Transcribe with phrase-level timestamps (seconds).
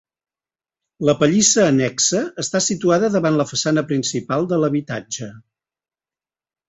[1.09, 5.29] La pallissa annexa està situada davant la façana principal de l'habitatge.